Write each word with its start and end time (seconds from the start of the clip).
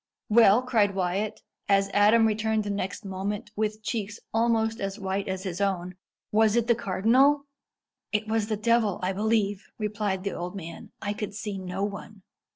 "Well!" 0.29 0.63
cried 0.63 0.95
Wyat, 0.95 1.43
as 1.69 1.91
Adam 1.93 2.25
returned 2.25 2.63
the 2.63 2.71
next 2.71 3.05
moment, 3.05 3.51
with 3.55 3.83
cheeks 3.83 4.19
almost 4.33 4.79
as 4.79 4.97
white 4.97 5.27
as 5.27 5.43
his 5.43 5.61
own 5.61 5.93
"was 6.31 6.55
it 6.55 6.65
the 6.65 6.73
cardinal?" 6.73 7.45
"It 8.11 8.27
was 8.27 8.47
the 8.47 8.57
devil, 8.57 8.99
I 9.03 9.13
believe!" 9.13 9.67
replied 9.77 10.23
the 10.23 10.33
old 10.33 10.55
man. 10.55 10.89
"I 11.03 11.13
could 11.13 11.35
see 11.35 11.59
no 11.59 11.83
one." 11.83 12.23